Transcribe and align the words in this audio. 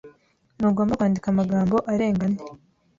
Ntugomba 0.57 0.97
kwandika 0.99 1.27
amagambo 1.29 1.75
arenga 1.93 2.23
ane. 2.27 2.39